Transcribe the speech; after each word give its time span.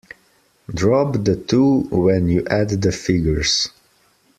Drop 0.73 1.23
the 1.25 1.35
two 1.35 1.81
when 1.91 2.27
you 2.27 2.43
add 2.47 2.69
the 2.69 2.91
figures. 2.91 3.69